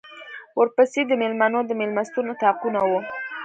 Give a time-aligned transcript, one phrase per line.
[0.59, 2.91] ورپسې د مېلمنو د مېلمستون اطاقونه و.